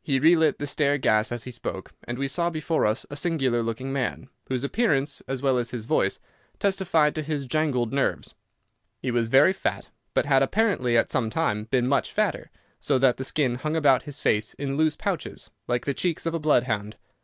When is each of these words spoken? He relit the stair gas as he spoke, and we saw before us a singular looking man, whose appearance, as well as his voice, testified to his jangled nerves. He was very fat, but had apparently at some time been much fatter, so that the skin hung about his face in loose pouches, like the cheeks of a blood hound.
He 0.00 0.20
relit 0.20 0.60
the 0.60 0.66
stair 0.68 0.96
gas 0.96 1.32
as 1.32 1.42
he 1.42 1.50
spoke, 1.50 1.90
and 2.04 2.18
we 2.20 2.28
saw 2.28 2.50
before 2.50 2.86
us 2.86 3.04
a 3.10 3.16
singular 3.16 3.64
looking 3.64 3.92
man, 3.92 4.28
whose 4.46 4.62
appearance, 4.62 5.22
as 5.26 5.42
well 5.42 5.58
as 5.58 5.70
his 5.72 5.86
voice, 5.86 6.20
testified 6.60 7.16
to 7.16 7.22
his 7.22 7.46
jangled 7.46 7.92
nerves. 7.92 8.34
He 9.02 9.10
was 9.10 9.26
very 9.26 9.52
fat, 9.52 9.88
but 10.14 10.24
had 10.24 10.40
apparently 10.44 10.96
at 10.96 11.10
some 11.10 11.30
time 11.30 11.64
been 11.64 11.88
much 11.88 12.12
fatter, 12.12 12.48
so 12.78 12.96
that 13.00 13.16
the 13.16 13.24
skin 13.24 13.56
hung 13.56 13.74
about 13.74 14.04
his 14.04 14.20
face 14.20 14.54
in 14.54 14.76
loose 14.76 14.94
pouches, 14.94 15.50
like 15.66 15.84
the 15.84 15.94
cheeks 15.94 16.26
of 16.26 16.34
a 16.34 16.38
blood 16.38 16.62
hound. 16.62 16.96